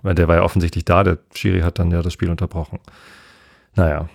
[0.04, 2.80] Weil der war ja offensichtlich da, der Schiri hat dann ja das Spiel unterbrochen.
[3.76, 4.08] Naja,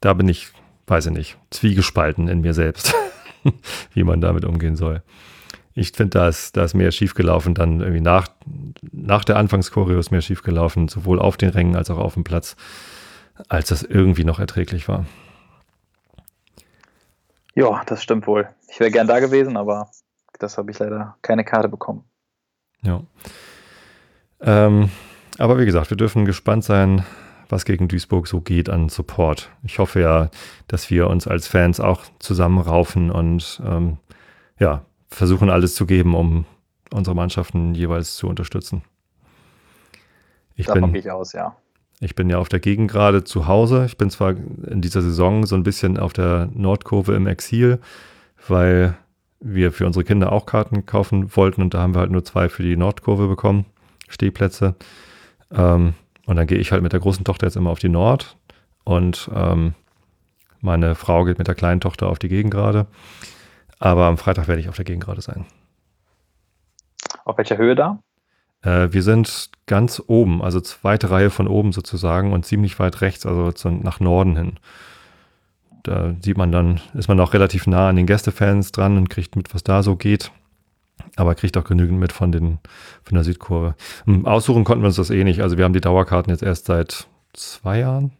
[0.00, 0.52] da bin ich,
[0.86, 2.94] weiß ich nicht, zwiegespalten in mir selbst,
[3.94, 5.02] wie man damit umgehen soll.
[5.74, 8.28] Ich finde, da ist, da ist mehr schiefgelaufen, dann irgendwie nach,
[8.92, 12.56] nach der Anfangschoreo ist mehr schiefgelaufen, sowohl auf den Rängen als auch auf dem Platz,
[13.48, 15.06] als das irgendwie noch erträglich war.
[17.54, 18.48] Ja, das stimmt wohl.
[18.68, 19.90] Ich wäre gern da gewesen, aber
[20.38, 22.04] das habe ich leider keine Karte bekommen.
[22.82, 23.02] Ja.
[24.40, 24.90] Ähm,
[25.38, 27.04] aber wie gesagt, wir dürfen gespannt sein,
[27.48, 29.50] was gegen Duisburg so geht an Support.
[29.62, 30.30] Ich hoffe ja,
[30.68, 33.98] dass wir uns als Fans auch zusammenraufen und ähm,
[34.58, 36.44] ja, versuchen alles zu geben, um
[36.92, 38.82] unsere Mannschaften jeweils zu unterstützen.
[40.56, 41.56] Ich Davon bin, gehe ich aus, ja.
[42.00, 43.84] Ich bin ja auf der Gegend gerade zu Hause.
[43.86, 47.78] Ich bin zwar in dieser Saison so ein bisschen auf der Nordkurve im Exil,
[48.48, 48.96] weil
[49.40, 52.48] wir für unsere Kinder auch Karten kaufen wollten und da haben wir halt nur zwei
[52.48, 53.66] für die Nordkurve bekommen,
[54.08, 54.74] Stehplätze.
[55.50, 55.94] Ähm,
[56.26, 58.36] und dann gehe ich halt mit der großen Tochter jetzt immer auf die Nord
[58.84, 59.74] und ähm,
[60.60, 62.86] meine Frau geht mit der kleinen Tochter auf die Gegengrade.
[63.80, 65.46] Aber am Freitag werde ich auf der Gegengrade sein.
[67.24, 67.98] Auf welcher Höhe da?
[68.62, 73.26] Äh, wir sind ganz oben, also zweite Reihe von oben sozusagen und ziemlich weit rechts,
[73.26, 74.52] also nach Norden hin.
[75.82, 79.34] Da sieht man dann, ist man auch relativ nah an den Gästefans dran und kriegt
[79.34, 80.30] mit, was da so geht
[81.16, 82.58] aber kriegt auch genügend mit von, den,
[83.02, 83.74] von der Südkurve.
[84.04, 85.40] Hm, aussuchen konnten wir uns das eh nicht.
[85.40, 88.12] Also wir haben die Dauerkarten jetzt erst seit zwei Jahren.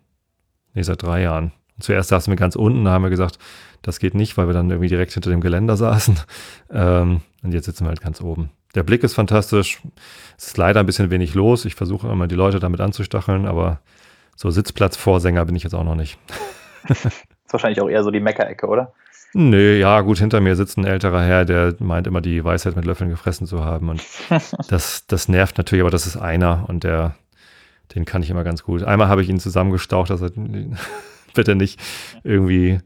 [0.75, 1.53] Nee, seit drei Jahren.
[1.79, 3.39] Zuerst saßen wir ganz unten, da haben wir gesagt,
[3.83, 6.19] das geht nicht, weil wir dann irgendwie direkt hinter dem Geländer saßen.
[6.73, 8.51] Ähm, und jetzt sitzen wir halt ganz oben.
[8.77, 9.83] Der Blick ist fantastisch.
[10.39, 11.65] Es ist leider ein bisschen wenig los.
[11.65, 13.81] Ich versuche immer die Leute damit anzustacheln, aber
[14.37, 16.17] so Sitzplatzvorsänger bin ich jetzt auch noch nicht.
[16.89, 17.13] ist
[17.51, 18.93] wahrscheinlich auch eher so die Meckerecke, oder?
[19.33, 22.85] Nö, ja, gut, hinter mir sitzt ein älterer Herr, der meint immer, die Weisheit mit
[22.85, 23.89] Löffeln gefressen zu haben.
[23.89, 24.03] Und
[24.69, 27.15] das, das nervt natürlich, aber das ist einer und der,
[27.95, 28.83] den kann ich immer ganz gut.
[28.83, 30.31] Einmal habe ich ihn zusammengestaucht, dass er
[31.35, 31.81] bitte nicht
[32.25, 32.81] irgendwie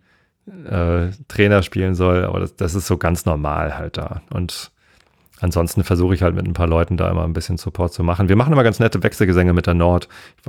[0.46, 4.22] äh, Trainer spielen soll, aber das, das ist so ganz normal halt da.
[4.30, 4.70] Und
[5.40, 8.28] ansonsten versuche ich halt mit ein paar Leuten da immer ein bisschen Support zu machen.
[8.28, 10.08] Wir machen immer ganz nette Wechselgesänge mit der Nord.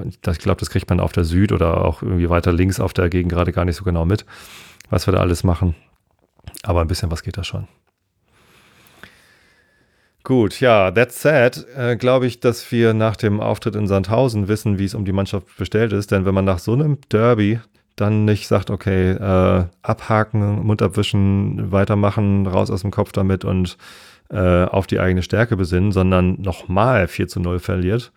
[0.10, 3.10] Ich, glaube, das kriegt man auf der Süd oder auch irgendwie weiter links auf der
[3.10, 4.26] Gegend gerade gar nicht so genau mit,
[4.90, 5.76] was wir da alles machen.
[6.64, 7.68] Aber ein bisschen was geht da schon.
[10.24, 14.80] Gut, ja, that said, äh, glaube ich, dass wir nach dem Auftritt in Sandhausen wissen,
[14.80, 16.12] wie es um die Mannschaft bestellt ist.
[16.12, 17.60] Denn wenn man nach so einem Derby
[17.96, 23.78] dann nicht sagt, okay, äh, abhaken, Mund abwischen, weitermachen, raus aus dem Kopf damit und
[24.30, 28.12] äh, auf die eigene Stärke besinnen, sondern nochmal 4 zu 0 verliert,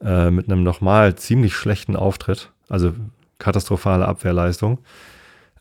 [0.00, 2.92] äh, mit einem nochmal ziemlich schlechten Auftritt, also
[3.38, 4.78] katastrophale Abwehrleistung,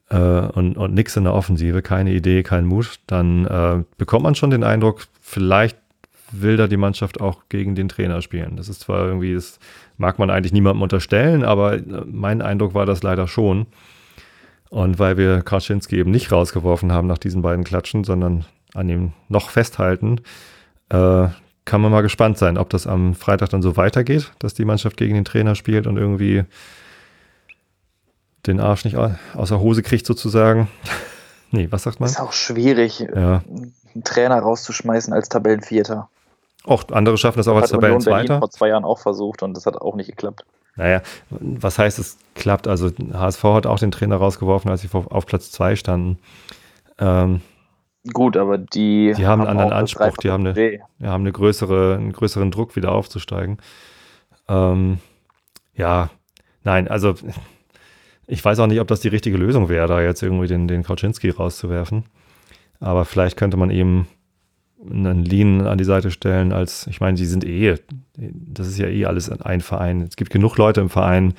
[0.10, 4.36] äh, und, und nichts in der Offensive, keine Idee, kein Mut, dann äh, bekommt man
[4.36, 5.78] schon den Eindruck, vielleicht
[6.32, 8.56] will da die Mannschaft auch gegen den Trainer spielen.
[8.56, 9.60] Das ist zwar irgendwie, das
[9.98, 13.68] mag man eigentlich niemandem unterstellen, aber äh, mein Eindruck war das leider schon.
[14.70, 19.14] Und weil wir Kraschinski eben nicht rausgeworfen haben nach diesen beiden Klatschen, sondern an ihm
[19.28, 20.22] noch festhalten,
[20.90, 21.28] äh,
[21.66, 24.98] kann man mal gespannt sein, ob das am Freitag dann so weitergeht, dass die Mannschaft
[24.98, 26.44] gegen den Trainer spielt und irgendwie
[28.48, 30.68] den Arsch nicht aus der Hose kriegt sozusagen.
[31.52, 32.10] nee, was sagt man?
[32.10, 33.44] Ist auch schwierig, ja.
[33.48, 36.10] einen Trainer rauszuschmeißen als Tabellenvierter.
[36.66, 38.40] Auch andere schaffen das auch das als Tabellenzweiter.
[38.40, 40.44] vor zwei Jahren auch versucht und das hat auch nicht geklappt.
[40.76, 42.68] Naja, was heißt, es klappt?
[42.68, 46.20] Also HSV hat auch den Trainer rausgeworfen, als sie auf Platz zwei standen.
[47.00, 47.42] Ähm,
[48.14, 51.96] Gut, aber die, die haben, einen anderen Anspruch, die haben, eine, die haben eine größere,
[51.96, 53.58] einen größeren Druck, wieder aufzusteigen.
[54.48, 55.00] Ähm,
[55.76, 56.10] ja,
[56.64, 57.16] nein, also
[58.26, 60.84] ich weiß auch nicht, ob das die richtige Lösung wäre, da jetzt irgendwie den, den
[60.84, 62.06] Kauczynski rauszuwerfen.
[62.80, 64.08] Aber vielleicht könnte man eben
[64.90, 67.76] einen Lean an die Seite stellen, als, ich meine, die sind eh,
[68.18, 70.02] das ist ja eh alles ein Verein.
[70.02, 71.34] Es gibt genug Leute im Verein,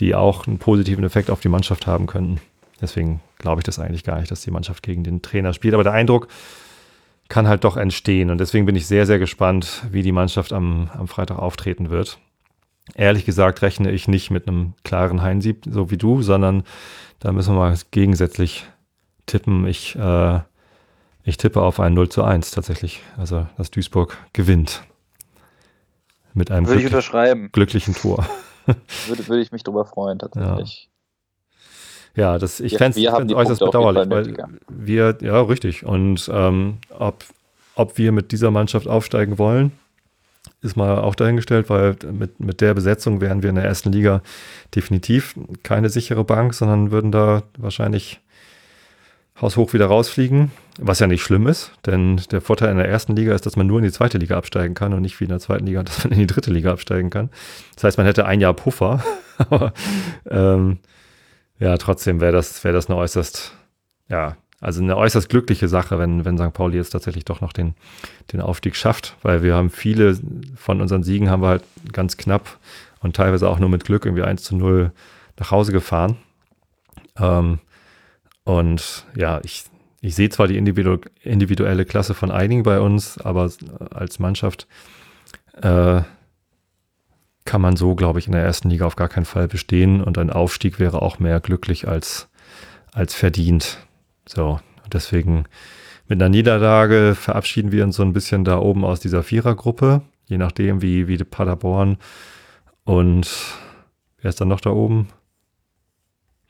[0.00, 2.40] die auch einen positiven Effekt auf die Mannschaft haben könnten.
[2.80, 5.74] Deswegen glaube ich das eigentlich gar nicht, dass die Mannschaft gegen den Trainer spielt.
[5.74, 6.28] Aber der Eindruck
[7.28, 8.30] kann halt doch entstehen.
[8.30, 12.18] Und deswegen bin ich sehr, sehr gespannt, wie die Mannschaft am, am Freitag auftreten wird.
[12.94, 16.62] Ehrlich gesagt rechne ich nicht mit einem klaren Heinsieb, so wie du, sondern
[17.18, 18.64] da müssen wir mal gegensätzlich
[19.26, 19.66] tippen.
[19.66, 20.40] Ich, äh,
[21.26, 23.02] ich tippe auf ein 0 zu 1 tatsächlich.
[23.18, 24.82] Also, dass Duisburg gewinnt.
[26.34, 27.50] Mit einem Würde ich unterschreiben.
[27.50, 28.24] glücklichen Tor.
[29.06, 30.88] würde, würde ich mich darüber freuen, tatsächlich.
[32.14, 34.36] Ja, ja das, ich ja, fände es äußerst bedauerlich, weil
[34.68, 35.84] wir, ja, richtig.
[35.84, 37.24] Und ähm, ob,
[37.74, 39.72] ob wir mit dieser Mannschaft aufsteigen wollen,
[40.62, 44.22] ist mal auch dahingestellt, weil mit, mit der Besetzung wären wir in der ersten Liga
[44.76, 45.34] definitiv
[45.64, 48.20] keine sichere Bank, sondern würden da wahrscheinlich
[49.40, 53.34] haushoch wieder rausfliegen, was ja nicht schlimm ist, denn der Vorteil in der ersten Liga
[53.34, 55.40] ist, dass man nur in die zweite Liga absteigen kann und nicht wie in der
[55.40, 57.30] zweiten Liga, dass man in die dritte Liga absteigen kann.
[57.74, 59.02] Das heißt, man hätte ein Jahr Puffer,
[59.38, 59.72] aber
[60.28, 60.78] ähm,
[61.58, 63.52] ja, trotzdem wäre das, wäre das eine äußerst,
[64.08, 66.52] ja, also eine äußerst glückliche Sache, wenn, wenn St.
[66.52, 67.74] Pauli jetzt tatsächlich doch noch den,
[68.32, 70.18] den Aufstieg schafft, weil wir haben viele
[70.56, 72.58] von unseren Siegen haben wir halt ganz knapp
[73.00, 74.92] und teilweise auch nur mit Glück irgendwie 1 zu 0
[75.38, 76.16] nach Hause gefahren.
[77.18, 77.58] Ähm,
[78.46, 79.64] und ja, ich,
[80.00, 83.50] ich sehe zwar die individu individuelle Klasse von einigen bei uns, aber
[83.90, 84.68] als Mannschaft
[85.60, 86.02] äh,
[87.44, 90.16] kann man so, glaube ich, in der ersten Liga auf gar keinen Fall bestehen und
[90.16, 92.28] ein Aufstieg wäre auch mehr glücklich als,
[92.92, 93.78] als verdient.
[94.28, 94.60] So,
[94.92, 95.46] deswegen
[96.06, 100.38] mit einer Niederlage verabschieden wir uns so ein bisschen da oben aus dieser Vierergruppe, je
[100.38, 101.96] nachdem, wie, wie Paderborn
[102.84, 103.28] und
[104.20, 105.08] wer ist dann noch da oben?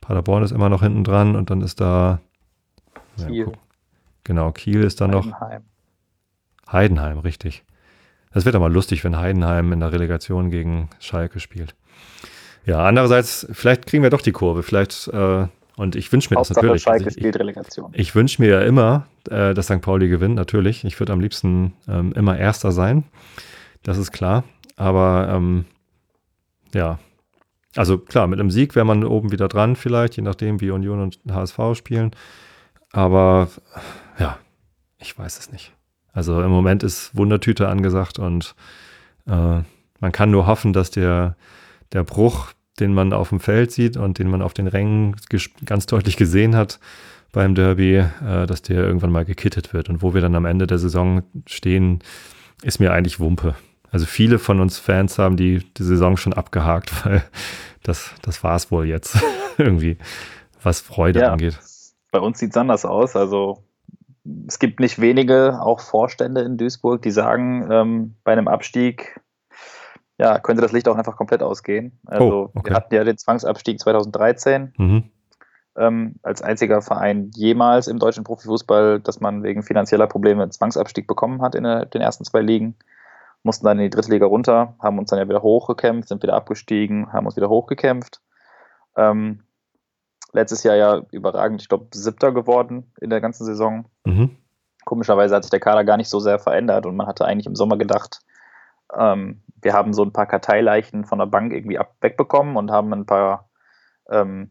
[0.06, 2.20] Paderborn ist immer noch hinten dran und dann ist da
[3.16, 3.46] Kiel.
[3.46, 3.52] Ja,
[4.22, 5.26] genau, Kiel ist dann noch.
[6.70, 7.64] Heidenheim, richtig.
[8.32, 11.74] Das wird aber lustig, wenn Heidenheim in der Relegation gegen Schalke spielt.
[12.66, 14.62] Ja, andererseits, vielleicht kriegen wir doch die Kurve.
[14.62, 16.82] Vielleicht äh, und ich wünsche mir Hauptsache das natürlich.
[16.82, 17.90] Schalke also spielt Relegation.
[17.92, 19.80] Ich, ich wünsche mir ja immer, äh, dass St.
[19.80, 20.84] Pauli gewinnt, natürlich.
[20.84, 23.04] Ich würde am liebsten ähm, immer Erster sein.
[23.82, 24.44] Das ist klar.
[24.76, 25.64] Aber ähm,
[26.74, 26.98] ja,
[27.76, 31.00] also klar, mit einem Sieg wäre man oben wieder dran, vielleicht, je nachdem, wie Union
[31.00, 32.10] und HSV spielen.
[32.92, 33.48] Aber
[34.18, 34.38] ja,
[34.98, 35.72] ich weiß es nicht.
[36.12, 38.54] Also im Moment ist Wundertüte angesagt und
[39.26, 39.60] äh,
[40.00, 41.36] man kann nur hoffen, dass der,
[41.92, 45.16] der Bruch den man auf dem Feld sieht und den man auf den Rängen
[45.64, 46.78] ganz deutlich gesehen hat
[47.32, 49.88] beim Derby, äh, dass der irgendwann mal gekittet wird.
[49.88, 52.00] Und wo wir dann am Ende der Saison stehen,
[52.62, 53.54] ist mir eigentlich Wumpe.
[53.90, 57.22] Also viele von uns Fans haben die, die Saison schon abgehakt, weil
[57.82, 59.18] das, das war es wohl jetzt
[59.58, 59.98] irgendwie,
[60.62, 61.58] was Freude ja, angeht.
[62.10, 63.16] Bei uns sieht es anders aus.
[63.16, 63.62] Also
[64.46, 69.20] es gibt nicht wenige, auch Vorstände in Duisburg, die sagen, ähm, bei einem Abstieg
[70.18, 71.98] ja, könnte das Licht auch einfach komplett ausgehen.
[72.06, 72.70] Also oh, okay.
[72.70, 75.04] wir hatten ja den Zwangsabstieg 2013 mhm.
[75.76, 81.06] ähm, als einziger Verein jemals im deutschen Profifußball, dass man wegen finanzieller Probleme einen Zwangsabstieg
[81.06, 82.76] bekommen hat in den ersten zwei Ligen.
[83.42, 86.34] Mussten dann in die dritte Liga runter, haben uns dann ja wieder hochgekämpft, sind wieder
[86.34, 88.20] abgestiegen, haben uns wieder hochgekämpft.
[88.96, 89.42] Ähm,
[90.32, 93.86] letztes Jahr ja überragend, ich glaube, siebter geworden in der ganzen Saison.
[94.04, 94.36] Mhm.
[94.84, 97.56] Komischerweise hat sich der Kader gar nicht so sehr verändert und man hatte eigentlich im
[97.56, 98.20] Sommer gedacht,
[98.94, 102.92] ähm, wir haben so ein paar Karteileichen von der Bank irgendwie ab, wegbekommen und haben
[102.92, 103.48] ein paar
[104.08, 104.50] ähm,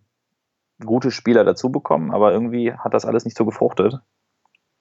[0.83, 3.99] gute Spieler dazu bekommen, aber irgendwie hat das alles nicht so gefruchtet.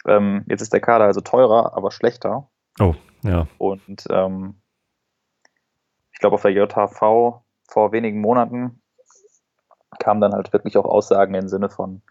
[0.06, 2.48] Ähm, jetzt ist der Kader also teurer, aber schlechter.
[2.80, 3.46] Oh, ja.
[3.58, 4.60] Und ähm,
[6.12, 8.82] ich glaube, auf der JHV vor wenigen Monaten
[9.98, 12.02] kamen dann halt wirklich auch Aussagen im Sinne von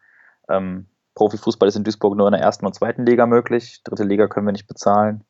[0.50, 4.28] ähm, Profifußball ist in Duisburg nur in der ersten und zweiten Liga möglich, dritte Liga
[4.28, 5.24] können wir nicht bezahlen.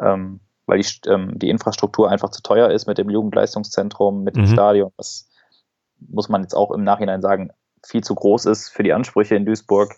[0.00, 4.44] Ähm, weil die, ähm, die Infrastruktur einfach zu teuer ist mit dem Jugendleistungszentrum, mit dem
[4.44, 4.48] mhm.
[4.48, 5.30] Stadion, was
[5.98, 7.50] muss man jetzt auch im Nachhinein sagen,
[7.86, 9.94] viel zu groß ist für die Ansprüche in Duisburg,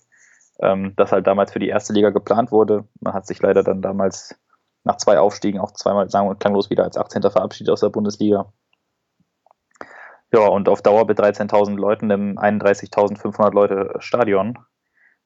[0.61, 2.85] ähm, das halt damals für die erste Liga geplant wurde.
[3.00, 4.38] Man hat sich leider dann damals
[4.87, 7.22] nach zwei Aufstiegen auch zweimal sagen und klanglos wieder als 18.
[7.22, 8.53] verabschiedet aus der Bundesliga.
[10.33, 14.59] Ja, und auf Dauer mit 13.000 Leuten im 31.500 Leute Stadion,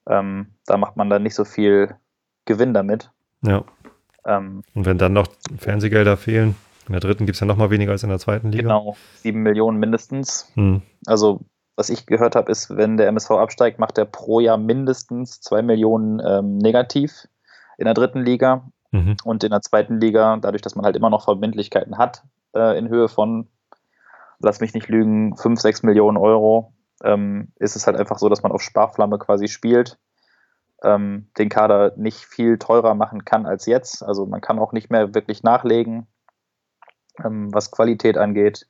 [0.09, 1.94] ähm, da macht man dann nicht so viel
[2.44, 3.11] Gewinn damit.
[3.42, 3.64] Ja.
[4.25, 7.70] Ähm, und wenn dann noch Fernsehgelder fehlen, in der dritten gibt es ja noch mal
[7.70, 8.62] weniger als in der zweiten Liga.
[8.62, 10.51] Genau, sieben Millionen mindestens.
[10.55, 10.83] Hm.
[11.07, 11.40] Also
[11.77, 15.62] was ich gehört habe, ist, wenn der MSV absteigt, macht er pro Jahr mindestens zwei
[15.62, 17.27] Millionen ähm, negativ
[17.79, 18.70] in der dritten Liga.
[18.90, 19.16] Mhm.
[19.24, 22.24] Und in der zweiten Liga, dadurch, dass man halt immer noch Verbindlichkeiten hat,
[22.55, 23.48] äh, in Höhe von,
[24.38, 26.72] lass mich nicht lügen, fünf, sechs Millionen Euro,
[27.03, 29.98] ähm, ist es halt einfach so, dass man auf Sparflamme quasi spielt
[30.83, 34.03] ähm, den Kader nicht viel teurer machen kann als jetzt.
[34.03, 36.07] Also man kann auch nicht mehr wirklich nachlegen,
[37.22, 38.66] ähm, was Qualität angeht.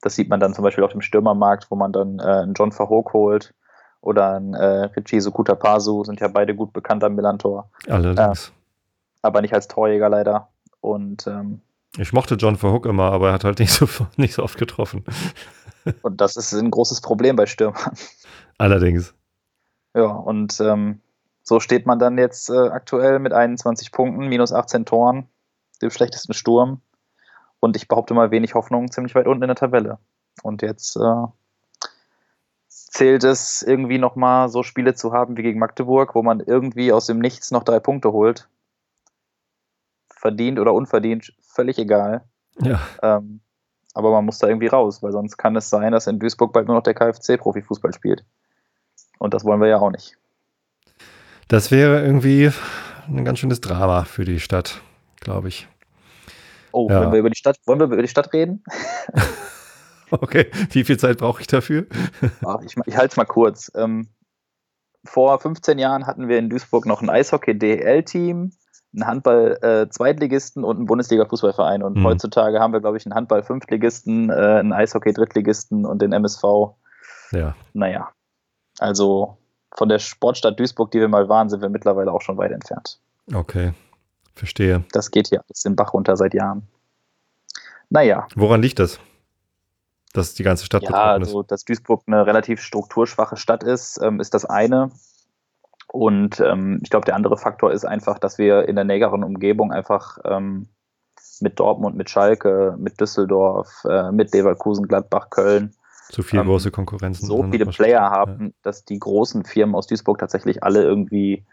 [0.00, 2.72] Das sieht man dann zum Beispiel auf dem Stürmermarkt, wo man dann äh, einen John
[2.72, 3.54] Verhoek holt
[4.00, 7.70] oder einen äh, Richie Sukuta Pasu, sind ja beide gut bekannt am Millantor.
[7.88, 8.52] Allerdings.
[9.22, 10.48] Aber nicht als Torjäger leider.
[10.80, 11.62] Und ähm,
[11.96, 15.04] ich mochte John Verhook immer, aber er hat halt nicht so, nicht so oft getroffen.
[16.02, 17.94] Und das ist ein großes Problem bei Stürmern.
[18.58, 19.14] Allerdings.
[19.94, 21.00] Ja, und ähm,
[21.42, 25.28] so steht man dann jetzt äh, aktuell mit 21 Punkten, minus 18 Toren,
[25.80, 26.82] dem schlechtesten Sturm.
[27.58, 29.98] Und ich behaupte mal wenig Hoffnung, ziemlich weit unten in der Tabelle.
[30.42, 31.26] Und jetzt äh,
[32.68, 37.06] zählt es irgendwie nochmal so Spiele zu haben wie gegen Magdeburg, wo man irgendwie aus
[37.06, 38.48] dem Nichts noch drei Punkte holt.
[40.18, 42.24] Verdient oder unverdient, völlig egal.
[42.60, 42.80] Ja.
[43.02, 43.40] Ähm,
[43.94, 46.66] aber man muss da irgendwie raus, weil sonst kann es sein, dass in Duisburg bald
[46.66, 48.24] nur noch der KfC Profifußball spielt.
[49.18, 50.16] Und das wollen wir ja auch nicht.
[51.48, 52.50] Das wäre irgendwie
[53.08, 54.80] ein ganz schönes Drama für die Stadt,
[55.20, 55.68] glaube ich.
[56.72, 57.10] Oh, ja.
[57.10, 58.62] wir über die Stadt, wollen wir über die Stadt reden?
[60.10, 61.86] okay, wie viel Zeit brauche ich dafür?
[62.44, 63.70] Ach, ich ich halte es mal kurz.
[63.74, 64.08] Ähm,
[65.04, 68.52] vor 15 Jahren hatten wir in Duisburg noch ein Eishockey-DL-Team,
[68.98, 71.82] einen Handball-Zweitligisten äh, und einen Bundesliga-Fußballverein.
[71.82, 72.04] Und mhm.
[72.04, 76.42] heutzutage haben wir, glaube ich, einen Handball-Fünftligisten, äh, einen Eishockey-Drittligisten und den MSV.
[77.32, 77.54] Ja.
[77.72, 78.08] Naja,
[78.78, 79.36] also
[79.76, 83.00] von der Sportstadt Duisburg, die wir mal waren, sind wir mittlerweile auch schon weit entfernt.
[83.32, 83.72] Okay,
[84.34, 84.84] verstehe.
[84.92, 86.66] Das geht hier alles den Bach runter seit Jahren.
[87.90, 88.26] Naja.
[88.34, 88.98] Woran liegt das?
[90.14, 94.32] Dass die ganze Stadt ja, also, dass Duisburg eine relativ strukturschwache Stadt ist, ähm, ist
[94.32, 94.90] das eine.
[95.90, 99.72] Und ähm, ich glaube, der andere Faktor ist einfach, dass wir in der näheren Umgebung
[99.72, 100.68] einfach ähm,
[101.40, 105.74] mit Dortmund, mit Schalke, mit Düsseldorf, äh, mit Leverkusen, Gladbach, Köln
[106.10, 107.26] zu viele ähm, große Konkurrenzen.
[107.26, 108.52] So viele Player haben, ja.
[108.62, 111.44] dass die großen Firmen aus Duisburg tatsächlich alle irgendwie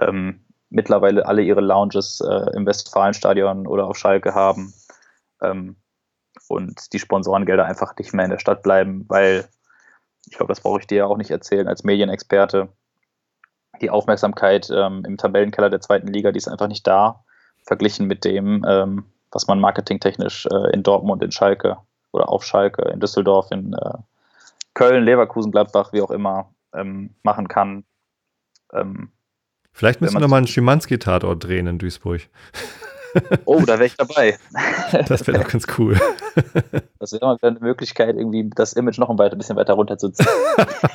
[0.00, 4.72] ähm, mittlerweile alle ihre Lounges äh, im Westfalenstadion oder auf Schalke haben.
[5.42, 5.76] Ähm,
[6.48, 9.48] und die Sponsorengelder einfach nicht mehr in der Stadt bleiben, weil
[10.26, 12.68] ich glaube, das brauche ich dir ja auch nicht erzählen als Medienexperte.
[13.80, 17.24] Die Aufmerksamkeit ähm, im Tabellenkeller der zweiten Liga, die ist einfach nicht da,
[17.64, 21.78] verglichen mit dem, ähm, was man marketingtechnisch äh, in Dortmund, in Schalke
[22.12, 23.98] oder auf Schalke, in Düsseldorf, in äh,
[24.74, 27.84] Köln, Leverkusen, Gladbach, wie auch immer, ähm, machen kann.
[28.72, 29.10] Ähm,
[29.72, 32.22] Vielleicht müssen wir noch mal einen Schimanski-Tatort drehen in Duisburg.
[33.44, 34.38] Oh, da wäre ich dabei.
[35.06, 35.98] Das wäre doch ganz cool.
[36.98, 40.28] Das wäre mal eine Möglichkeit, irgendwie das Image noch ein bisschen weiter runterzuziehen.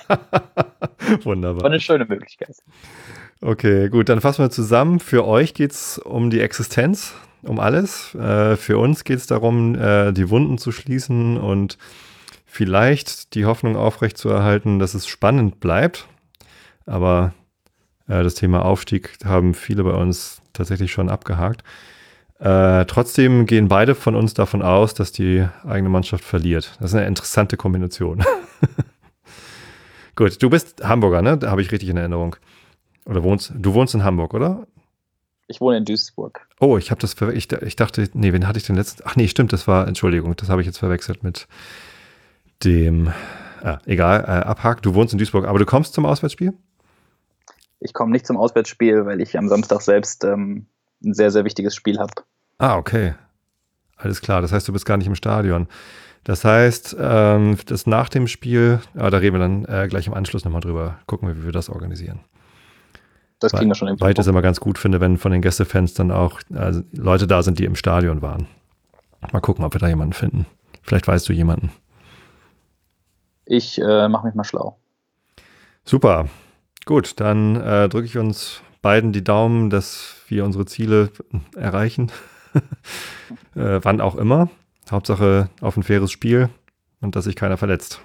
[1.24, 1.64] Wunderbar.
[1.64, 2.56] War eine schöne Möglichkeit.
[3.42, 5.00] Okay, gut, dann fassen wir zusammen.
[5.00, 8.16] Für euch geht es um die Existenz um alles.
[8.16, 11.78] Äh, für uns geht es darum, äh, die Wunden zu schließen und
[12.46, 16.08] vielleicht die Hoffnung aufrechtzuerhalten, dass es spannend bleibt.
[16.86, 17.34] Aber
[18.08, 21.64] äh, das Thema Aufstieg haben viele bei uns tatsächlich schon abgehakt.
[22.40, 26.76] Äh, trotzdem gehen beide von uns davon aus, dass die eigene Mannschaft verliert.
[26.80, 28.24] Das ist eine interessante Kombination.
[30.16, 31.38] Gut, du bist Hamburger, ne?
[31.38, 32.36] Da habe ich richtig in Erinnerung.
[33.06, 34.68] Oder wohnst du wohnst in Hamburg, oder?
[35.48, 36.48] Ich wohne in Duisburg.
[36.60, 39.04] Oh, ich habe das ich, ich dachte, nee, wen hatte ich denn letzten?
[39.06, 41.48] Ach nee, stimmt, das war, Entschuldigung, das habe ich jetzt verwechselt mit
[42.64, 43.12] dem,
[43.62, 44.82] ah, egal, äh, abhak.
[44.82, 46.54] Du wohnst in Duisburg, aber du kommst zum Auswärtsspiel?
[47.80, 50.68] Ich komme nicht zum Auswärtsspiel, weil ich am Samstag selbst ähm,
[51.04, 52.14] ein sehr, sehr wichtiges Spiel habe.
[52.58, 53.16] Ah, okay.
[53.98, 55.68] Alles klar, das heißt, du bist gar nicht im Stadion.
[56.24, 60.14] Das heißt, ähm, das nach dem Spiel, ah, da reden wir dann äh, gleich im
[60.14, 62.22] Anschluss nochmal drüber, gucken wir, wie wir das organisieren
[63.44, 64.04] das kriegen wir schon irgendwie.
[64.04, 67.28] Weil ich das immer ganz gut finde, wenn von den Gästefans dann auch also Leute
[67.28, 68.48] da sind, die im Stadion waren.
[69.32, 70.46] Mal gucken, ob wir da jemanden finden.
[70.82, 71.72] Vielleicht weißt du jemanden.
[73.46, 74.78] Ich äh, mache mich mal schlau.
[75.86, 76.28] Super.
[76.86, 81.10] Gut, dann äh, drücke ich uns beiden die Daumen, dass wir unsere Ziele
[81.56, 82.12] erreichen.
[83.56, 84.50] äh, wann auch immer.
[84.92, 86.50] Hauptsache auf ein faires Spiel
[87.02, 88.02] und dass sich keiner verletzt.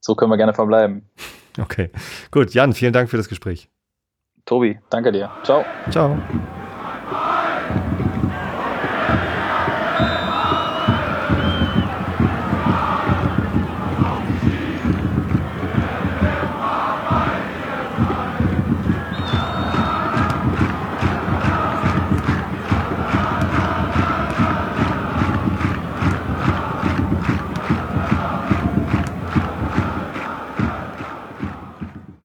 [0.00, 1.08] So können wir gerne verbleiben.
[1.60, 1.90] Okay,
[2.30, 2.54] gut.
[2.54, 3.68] Jan, vielen Dank für das Gespräch.
[4.44, 5.30] Tobi, danke dir.
[5.44, 5.64] Ciao.
[5.90, 6.18] Ciao.